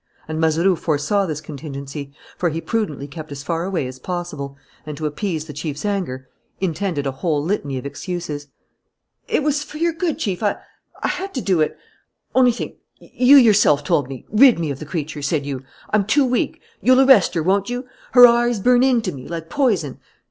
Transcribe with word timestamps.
And 0.27 0.39
Mazeroux 0.39 0.75
foresaw 0.77 1.27
this 1.27 1.41
contingency, 1.41 2.11
for 2.35 2.49
he 2.49 2.59
prudently 2.59 3.07
kept 3.07 3.31
as 3.31 3.43
far 3.43 3.65
away 3.65 3.85
as 3.85 3.99
possible 3.99 4.57
and, 4.83 4.97
to 4.97 5.05
appease 5.05 5.45
the 5.45 5.53
chief's 5.53 5.85
anger, 5.85 6.27
intended 6.59 7.05
a 7.05 7.11
whole 7.11 7.43
litany 7.43 7.77
of 7.77 7.85
excuses: 7.85 8.47
"It 9.27 9.43
was 9.43 9.61
for 9.61 9.77
your 9.77 9.93
good, 9.93 10.17
Chief.... 10.17 10.41
I 10.41 10.55
had 11.03 11.35
to 11.35 11.41
do 11.41 11.61
it... 11.61 11.77
Only 12.33 12.51
think! 12.51 12.77
You 12.99 13.37
yourself 13.37 13.83
told 13.83 14.09
me: 14.09 14.25
'Rid 14.29 14.57
me 14.57 14.71
of 14.71 14.79
the 14.79 14.87
creature!' 14.87 15.21
said 15.21 15.45
you. 15.45 15.61
I'm 15.91 16.05
too 16.07 16.25
weak. 16.25 16.59
You'll 16.81 17.07
arrest 17.07 17.35
her, 17.35 17.43
won't 17.43 17.69
you? 17.69 17.85
Her 18.13 18.25
eyes 18.25 18.59
burn 18.59 18.81
into 18.81 19.11
me 19.11 19.27
like 19.27 19.51
poison! 19.51 19.99